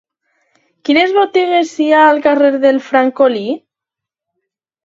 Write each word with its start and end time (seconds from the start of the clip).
Quines 0.89 1.13
botigues 1.17 1.75
hi 1.85 1.87
ha 1.97 2.01
al 2.05 2.21
carrer 2.29 2.51
del 2.65 2.81
Francolí? 2.89 3.45